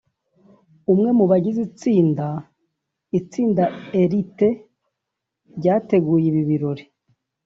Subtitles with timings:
[0.93, 2.27] umwe mu bagize itsinda
[3.19, 3.63] itsinda
[4.01, 4.49] Elite
[5.57, 6.83] ryateguye ibi birori